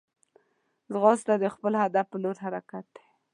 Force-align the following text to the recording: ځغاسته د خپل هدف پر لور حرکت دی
ځغاسته 0.91 1.33
د 1.39 1.45
خپل 1.55 1.73
هدف 1.83 2.05
پر 2.11 2.19
لور 2.23 2.37
حرکت 2.45 2.85
دی 2.95 3.05